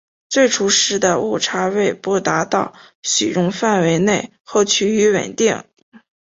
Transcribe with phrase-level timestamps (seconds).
[0.29, 5.63] 最初时的误差为不达到许容范围内后趋于稳定。